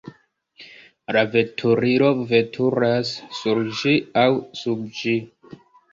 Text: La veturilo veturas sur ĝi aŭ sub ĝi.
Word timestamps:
La 1.17 1.23
veturilo 1.35 2.09
veturas 2.33 3.11
sur 3.41 3.61
ĝi 3.83 3.95
aŭ 4.23 4.29
sub 4.63 4.85
ĝi. 5.03 5.15